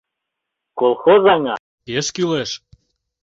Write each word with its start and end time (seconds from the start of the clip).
Колхоз 0.79 1.23
аҥа— 1.33 1.55
пеш 1.85 2.07
кӱлеш! 2.15 2.51